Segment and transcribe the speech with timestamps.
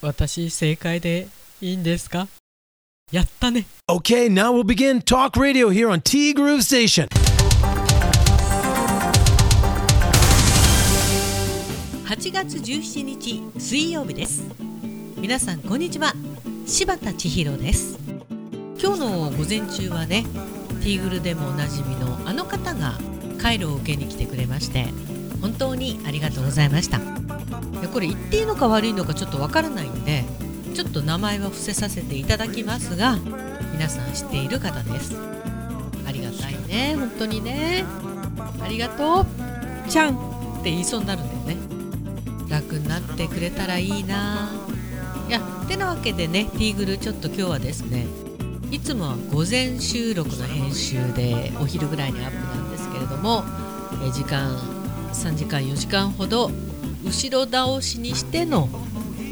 [0.00, 1.26] 私正解で
[1.60, 2.28] いいんですか？
[3.10, 3.66] やったね。
[3.90, 7.08] Okay, now we'll begin Talk Radio here on T Groove Station.
[12.06, 14.44] 8月17日水曜日です。
[15.16, 16.14] 皆さんこんにちは。
[16.64, 17.98] 柴田千尋です。
[18.80, 20.22] 今日の午前中はね
[20.80, 22.92] ティーグルでもおなじみのあの方が
[23.42, 24.86] カイロを受けに来てくれまして
[25.40, 26.98] 本当にありがとうございました。
[27.80, 30.24] でこれ言っていいのか悪いのかちょっとわからないんで
[30.74, 33.18] ちょっと名前は伏せさせていただきますが
[33.72, 35.14] 皆さん知っている方です。
[36.06, 36.96] ありがたいね。
[36.96, 37.84] 本当にね。
[38.60, 39.26] ありがとう。
[39.88, 41.78] ちゃんって言いそうになるんだよね。
[42.48, 44.50] 楽になってくれたらいいな。
[45.28, 48.06] いやてなわけでねティーグルちょっと今日はですね
[48.70, 53.44] いつもは午前収録の編集でお昼ぐらいにアップなんですけれども
[54.02, 54.56] え時間
[55.18, 56.50] 3時間4時間ほど
[57.04, 58.68] 後ろ倒しにしての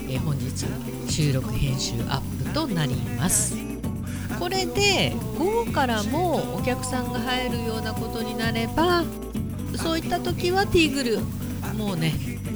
[0.08, 0.66] え本日
[1.08, 3.56] 収録編集アップとなります。
[4.38, 9.04] これで午後からもお客さんが入るようなことになれば
[9.76, 11.18] そういった時はティーグル
[11.76, 12.12] もうね、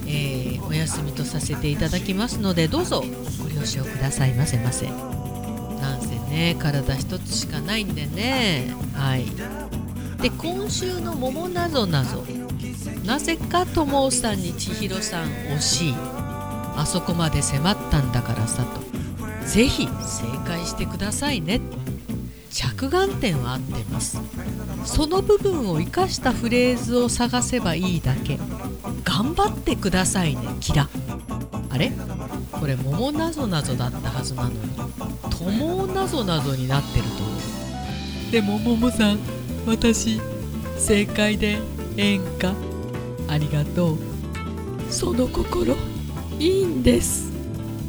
[0.07, 3.03] えーお休みとさせていただきますのでどうぞ
[3.43, 4.87] ご了承くださいませませ。
[4.87, 8.73] なんせね体一つしかないんでね。
[8.95, 9.25] はい。
[10.23, 12.25] で今週の「桃なぞなぞ」
[13.11, 15.95] なぜかともさんに千尋さん惜しい。
[16.77, 18.81] あそこまで迫ったんだからさと。
[19.49, 21.61] ぜひ正解してくださいね。
[22.53, 24.21] 着眼点は合ってます。
[24.85, 28.39] その部分を生かしたフレーズを探せばいいだけ。
[29.03, 30.89] 頑張ってくださいねキラ。
[31.69, 31.91] あれ？
[32.53, 34.57] これ桃なぞなぞだったはずなのに。
[35.37, 37.27] 友なぞなぞになってると思
[38.29, 38.31] う。
[38.31, 39.19] でも桃さん
[39.67, 40.21] 私
[40.79, 41.59] 正解で
[41.97, 42.55] ええんか？
[43.31, 43.99] ありがとう。
[44.91, 45.77] その心
[46.41, 47.31] いいんです。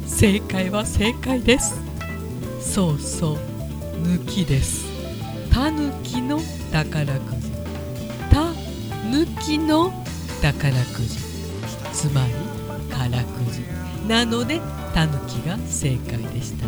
[0.06, 1.80] 正解は正解です。
[2.60, 3.38] そうそう
[4.06, 4.84] 抜きです。
[5.50, 6.40] たぬきの
[6.70, 7.50] 宝くじ。
[8.30, 8.52] た
[9.10, 9.92] ぬきの
[10.40, 11.18] 宝くじ。
[11.92, 12.32] つまり
[12.88, 13.62] からくじ。
[14.06, 14.60] なので
[14.94, 16.66] たぬきが正解でした。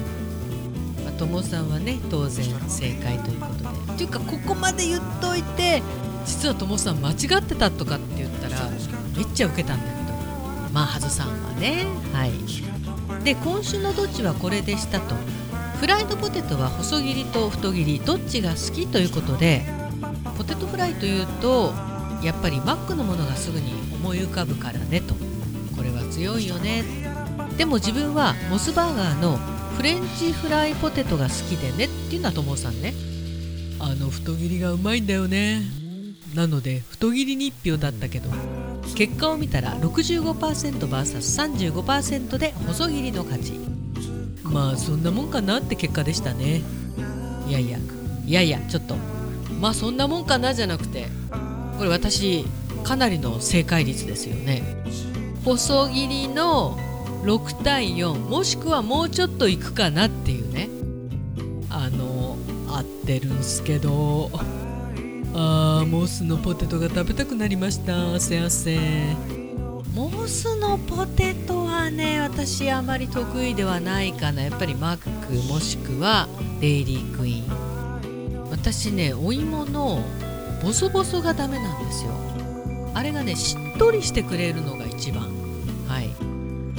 [1.04, 3.68] まあともさんはね当然正解ということで。
[3.94, 5.80] っていうかここまで言っといて
[6.24, 8.70] 実はともさん間違ってたとかって言ったら
[9.16, 10.04] めっちゃウケたんだけど。
[10.72, 11.86] まあはずさんはね。
[12.12, 12.32] はい。
[13.24, 15.14] で今週のどっちはこれでしたと。
[15.78, 19.66] フライドポテトは細切りと太切りどっちが好きということで
[20.38, 21.74] ポテトフライというと
[22.22, 25.14] やっぱりマックのものがすぐに思い浮かぶからねと。
[25.76, 26.84] これは強いよね。
[27.56, 29.38] でも自分はモスバーガーの
[29.76, 32.94] フレンチフライポテトが好きでねっていうのはともさんね。
[33.80, 35.83] あの太切りがうまいんだよね
[36.34, 38.30] なので太切りに1票だったけど
[38.94, 43.52] 結果を見たら 65%vs35% で細切りの勝ち。
[44.42, 46.62] まあそんなもんかなって結果でしたね。
[47.48, 47.78] いやいや
[48.26, 48.96] いやいやちょっと。
[49.60, 51.08] まあそんなもんかなじゃなくて
[51.78, 52.44] これ私
[52.84, 54.62] かなりの正解率ですよね。
[55.44, 56.78] 細切りの
[57.24, 60.68] 6対4もしくはもうちょっといくかなっていうね。
[61.70, 62.36] あの
[62.68, 64.30] 合ってるんすけど。
[65.36, 68.20] あーモスのポテトが食べたくなりました。
[68.20, 68.78] せやせ
[69.92, 74.42] モスのポテトはね私あまり得意ではないかな。
[74.42, 76.28] やっぱりマックもしくは
[76.60, 78.48] デイリークイーン。
[78.50, 80.04] 私ねお芋の
[80.62, 82.12] ボソボソがダメなんですよ。
[82.94, 85.24] あれがねしっとりしてくれるのが一番。
[85.88, 86.10] はい。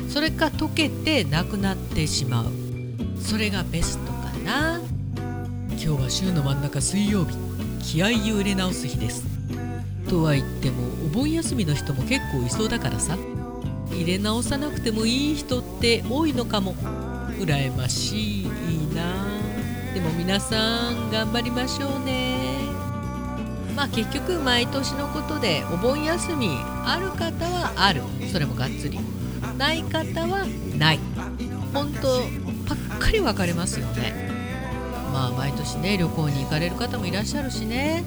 [0.09, 2.51] それか溶けてなくなってしまう。
[3.19, 4.79] それがベストかな。
[5.71, 7.35] 今日は週の真ん中水曜日
[7.85, 9.23] 気合を入れ直す日です。
[10.09, 13.15] とは言ってもお盆休みの人も結構いそうだからさ。
[13.91, 16.73] 入れ直さなくてもいい人って多いのかも。
[17.39, 18.47] 羨ましいいい
[18.95, 19.27] な。
[19.93, 22.57] でも皆さん頑張りましょうね。
[23.75, 28.01] まあ結局毎年のことでお盆休みある方はある。
[28.31, 28.99] それもがっつり。
[29.59, 30.45] ない方は
[30.77, 30.99] ない。
[31.71, 32.19] 本当
[32.67, 34.34] ばっかり分かれますよね。
[35.15, 38.03] まあ毎年ね旅行に行かれる方もいらっしゃるしね。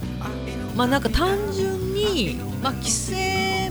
[0.76, 3.12] まあなんか単純に、まあ、帰省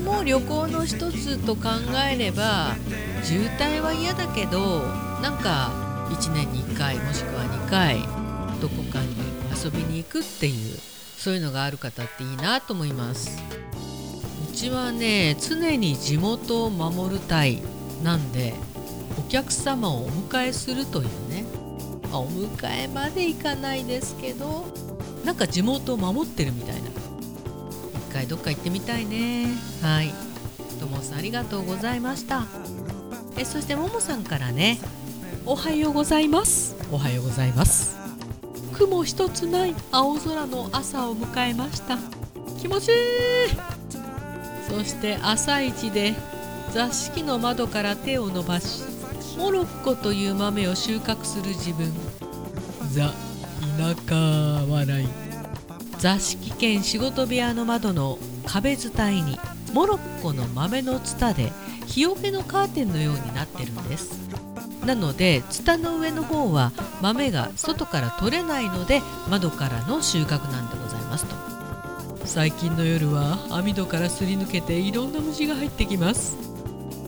[0.02, 1.70] も旅行の一つと考
[2.12, 2.76] えれば
[3.24, 4.82] 渋滞は嫌だけど
[5.22, 5.72] なんか
[6.10, 8.00] 1年に1回もしくは2回
[8.60, 9.16] どこかに
[9.56, 10.80] 遊びに行くっていう
[11.18, 13.40] そういうのがある方っていいなと思います。
[14.50, 17.62] うちはね常に地元を守る隊
[18.04, 18.56] なんで
[19.20, 21.46] お客様をお迎えするというね
[22.12, 24.66] あお迎えまで行かないですけど
[25.26, 26.90] なんか地元を守ってるみたいな。
[28.10, 29.48] 一回どっか行ってみたいね。
[29.82, 30.14] はい。
[30.80, 32.46] ともさんありがとうございました。
[33.38, 34.80] えそしてももさんからね。
[35.46, 36.76] おはようございます。
[36.92, 37.98] おはようございます。
[38.74, 41.98] 雲一つない青空の朝を迎えました。
[42.58, 42.96] 気持ちいい。
[44.70, 46.14] そして朝一で
[46.74, 48.82] 座敷の窓から手を伸ばし
[49.38, 51.94] モロッコという豆を収穫する自分。
[52.92, 53.14] ザ
[53.78, 54.16] 田舎
[54.68, 55.08] 笑い。
[56.00, 59.40] 座敷兼仕事部屋の窓の壁伝いに
[59.74, 61.52] モロッコの豆のツタで
[61.86, 64.18] 日よけのカーテンのようになってるんです。
[64.86, 71.36] なのでツタの上の方は豆が外から取れないので窓からの収穫なんでございますと。
[72.26, 76.36] 最近の夜は網戸からすり抜けていろんな虫が入ってきます。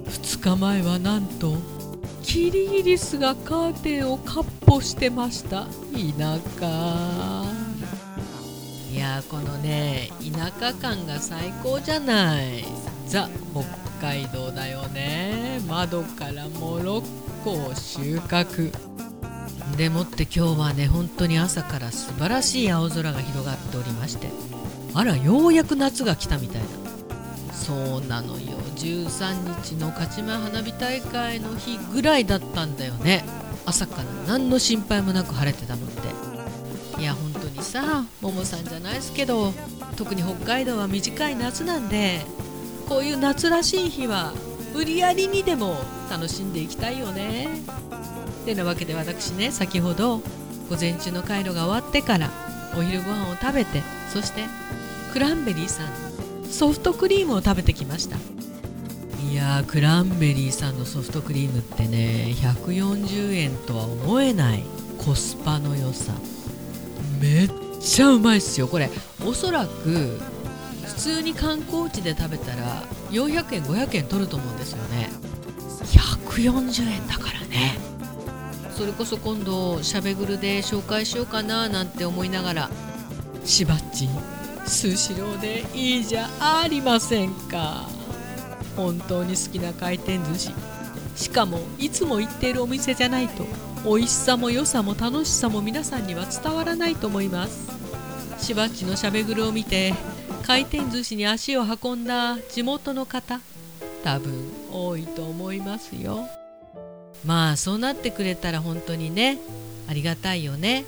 [0.05, 1.57] 2日前はなんと
[2.29, 5.65] キリギリスがカーテンをかっ歩してました。
[5.65, 5.69] 田
[6.59, 7.43] 舎。
[8.93, 12.65] いやこのね田舎感が最高じゃない。
[13.07, 15.59] ザ北海道だよね。
[15.67, 18.71] 窓からモロッコを収穫。
[19.75, 24.29] でもって今日はね本当に朝から素晴らしい青空が広がっておりまして。
[24.93, 26.61] あらようやく夏が来たみたい。
[27.69, 28.57] そうなのよ。
[28.77, 33.24] 13日の勝ち前花火大会の日ぐらいだったんだよね。
[33.68, 39.54] 朝から何の心配もなく晴れてたのっていや本当にさももさんじゃないですけど
[39.95, 42.21] 特に北海道は短い夏なんで
[42.88, 44.33] こういう夏らしい日は
[44.74, 45.77] 無理やりにでも
[46.10, 47.48] 楽しんでいきたいよね。
[48.45, 50.18] てなわけで私ね先ほど
[50.69, 52.31] 午前中の回路が終わってから
[52.75, 54.45] お昼ご飯を食べてそして
[55.13, 56.08] クランベリーさん
[56.50, 58.18] ソフトクリームを食べてきました。
[59.31, 64.63] いやークランベリーさんのソフトクリームってね140円とは思えない
[64.98, 66.13] コスパの良さ。
[67.22, 68.68] めっちゃうまいっすよ。
[68.68, 68.90] これ
[69.25, 70.19] おそらく
[70.86, 75.10] 普通に観光地で食べたら400円500円取ると思うんですよね。
[75.86, 77.78] 140円だからね。
[78.75, 82.69] それこそ今度しゃべぐるで紹介しようかななんて思いながら
[83.44, 84.07] しばっち
[84.69, 87.89] スシローでいいじゃありませんか。
[88.77, 90.54] 本当に好きな回転寿司。
[91.16, 93.45] しかもいつも行っているお店じゃないと
[93.83, 97.68] 美味しさも良さも楽しさも皆さんには伝わらないと思います。
[98.38, 99.94] しばっちのしゃべぐるを見て
[100.44, 103.42] 回転寿司に足を運んだ地元の方
[104.04, 106.25] 多分多いと思いますよ。
[107.25, 109.39] まあそうなってくれたら本当にね
[109.89, 110.86] ありがたいよね。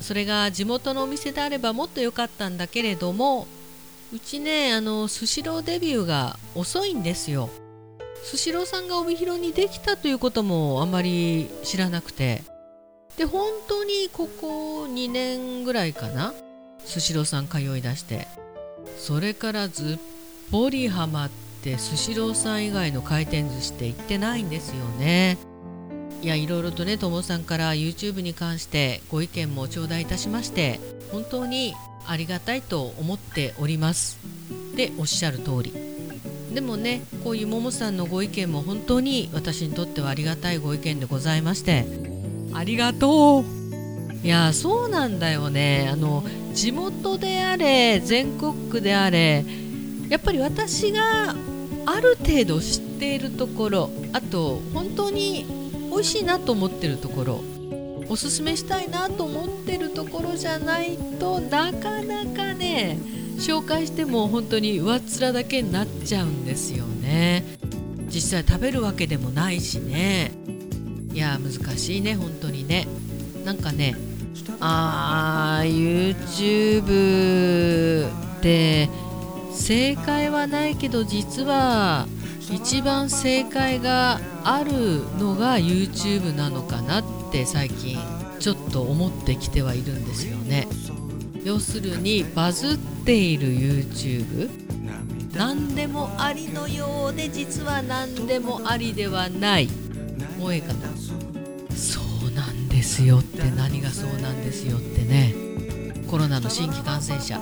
[0.00, 3.46] それが地元のお店であればもっと良かったんだけれども
[4.12, 7.48] うちねあのスシローデビューが遅いんですよ。
[8.24, 12.42] スシローさんが帯広にできたということもあんまり知らなくて。
[13.16, 16.32] で本当にここ2年ぐらいかな
[16.84, 18.28] スシローさん通いだして。
[18.98, 19.98] それからずっ
[20.50, 21.30] ぽりハマっ
[21.62, 25.38] てスシローさん以外の回転寿司って行ってないんですよね。
[26.22, 30.78] いやいろいろとねともさんから YouTube に関してご意見も頂戴いたしまして
[31.10, 31.74] 本当に
[32.06, 34.18] ありがたいと思っております。
[34.76, 35.74] でおっしゃる通り。
[36.54, 41.86] でもねこういうももさんのご意見も本当に私にとってはありがたいご意見でございまして
[42.54, 43.62] ありがとう。
[44.24, 45.88] いやそうなんだよね。
[45.92, 46.24] あの
[46.54, 49.44] 地元であれ全国区であれ
[50.08, 51.34] やっぱり私が
[51.86, 55.61] ある程度知っているところあと本当に
[55.92, 57.40] 美味しいなと思ってるところ。
[58.08, 62.98] おすすめしたいなと思ってるところじゃないとなかなかね
[63.38, 67.44] 紹介しても本当に上っ面だけになっちゃうんですよね。
[68.08, 70.32] 実際食べるわけでもないしね。
[71.12, 72.88] いや難しいね本当にね。
[73.44, 73.94] なんかね
[74.60, 78.08] あー YouTube
[78.38, 78.88] って
[79.52, 82.06] 正解はないけど実は
[82.50, 84.72] 一番正解がある
[85.18, 87.98] のが YouTube なのかなって最近
[88.38, 90.68] ちょっと思ってきてはいるんですよね。
[91.44, 94.48] 要するにバズっている YouTube
[95.34, 99.68] 何でもありのようで実は何でもありではない。
[100.38, 100.88] もうええかな
[101.76, 105.34] そうなんですよって何がそうなんですよってね。
[106.08, 107.40] コロナの新規感染者。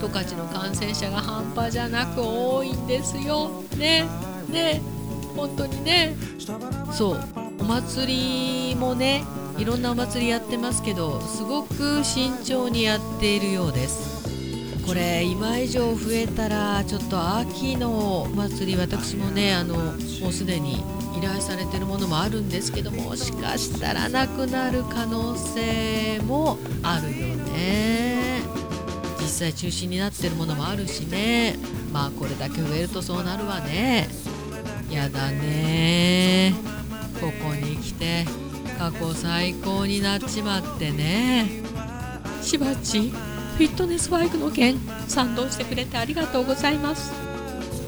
[0.00, 3.62] 十勝の感染者が半端じゃなく多いんですよ。
[3.76, 4.06] ね。
[4.48, 4.80] ね。
[5.36, 6.16] 本当にね。
[6.92, 7.18] そう
[7.60, 9.24] お祭りもね
[9.58, 14.16] いろんなお祭りやってますけどすごく慎重にやっているようです。
[14.86, 20.80] これ今以上増えたらちょっと秋のお祭り私もねあのもうすでに
[21.16, 28.42] 依頼されてるものもあるんですけどもしかしたらなくなる可能性もあるよね。
[29.20, 31.56] 実際中止になってるものもあるしね。
[31.92, 34.08] まあこれだけ増えるとそうなるわね。
[34.96, 36.54] やだね。
[37.20, 38.24] ここに来て
[38.78, 41.62] 過去最高になっちまってね。
[42.40, 47.12] しばちフィットネスバイクの件賛同してくれてありがとうございます。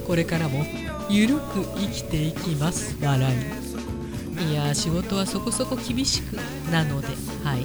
[0.05, 0.63] これからも
[1.09, 2.95] ゆるく生きていきます。
[3.03, 4.51] 笑い。
[4.51, 6.37] いや仕事はそこそこ厳しく
[6.71, 7.07] なので
[7.43, 7.61] はい。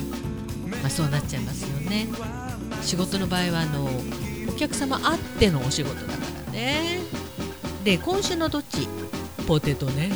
[0.80, 2.08] まあそうなっちゃいますよね。
[2.80, 3.90] 仕事の場合はあの
[4.48, 7.00] お客様あってのお仕事だからね。
[7.84, 8.88] で今週のどっち？
[9.46, 10.10] ポテトね。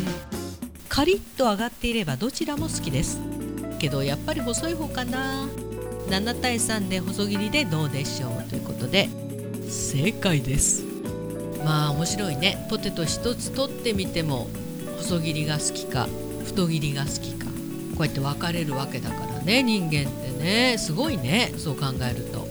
[0.88, 3.20] カリッと揚がっていればどちらも好きです。
[3.78, 5.46] けどやっぱり細い方かな。
[6.08, 9.08] 7対3で細切りでどうでしょうということで。
[9.68, 10.82] 正解です。
[11.64, 12.66] まあ面白いね。
[12.70, 14.48] ポテト一つ取ってみても
[14.96, 16.08] 細切りが好きか
[16.44, 17.46] 太切りが好きか。
[17.96, 20.76] こうやって分かれるわけだからね人間ってね。
[20.78, 21.52] すごいね。
[21.58, 22.48] そう考えると。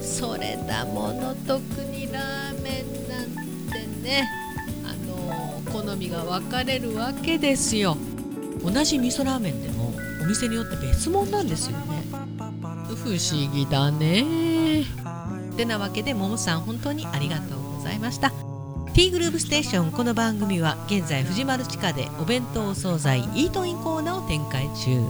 [0.00, 3.26] それだもの特にラーメンなん
[3.70, 4.41] てね。
[5.72, 7.96] 好みが分かれるわけですよ。
[8.62, 12.04] 同じ味噌ラーメンでもお店によって別物なんですよね。
[12.94, 14.84] 不思議だね。
[15.56, 18.32] てなわけでももさん本当にありがとうございました。
[18.92, 25.00] T グループステーションこの番組は現在藤丸地下でお弁当お惣菜イートインコーナーを展開中。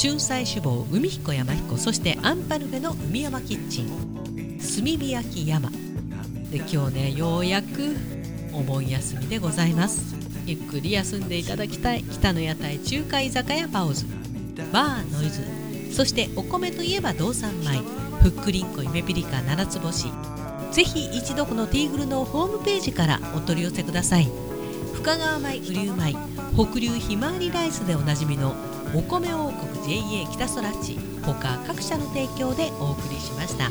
[0.00, 4.58] 春菜志望海彦山彦そしてアンパルフェの海山キッチン。
[4.60, 5.70] 炭火焼き山。
[6.50, 8.17] で今日ねようやく
[8.58, 10.16] お盆休みでございます。
[10.44, 12.02] ゆっくり休んでいただきたい。
[12.02, 14.04] 北の屋台中華居酒屋パオズ。
[14.72, 15.42] バーノイズ。
[15.94, 17.78] そしてお米といえば道産米。
[18.20, 20.10] ふっくりんこ夢ピリカ七つ星。
[20.72, 24.28] ぜひ一度このティーグルのホームページからお取り寄せください。
[24.94, 26.16] 深川米雨竜米
[26.54, 28.56] 北流ひまわりライスでおなじみの
[28.92, 33.70] お米王国 JA 北空地他各社の提供でお送りしました。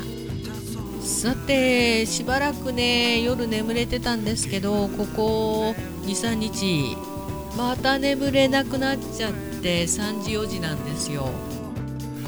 [1.08, 6.98] さてしばらくね夜眠れてたんですけどここ23日
[7.58, 11.30] また眠れなくなっちゃって3時4時なんですよ。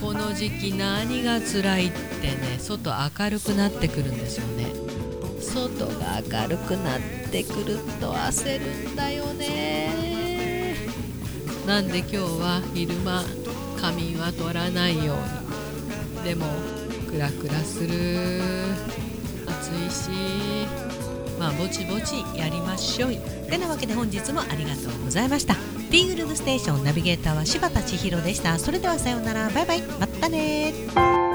[0.02, 4.68] この時期何が辛いってね外明るくなってくるんですよね。
[5.42, 10.78] 外が明るくなってくると焦るんだよね。
[11.68, 13.24] なんで今日は昼間
[13.80, 16.24] 仮眠は取らないように。
[16.24, 16.46] でも
[17.10, 18.30] クラクラする。
[19.48, 20.10] 暑いし。
[21.39, 23.18] まあぼちぼちやりましょい。
[23.50, 25.56] てなわけで本日もありがとうございました。
[25.89, 28.60] ティーグルーブステーションナビゲーターは柴田千尋でした。
[28.60, 29.50] それではさようなら。
[29.50, 29.82] バイバイ。
[29.82, 31.29] またね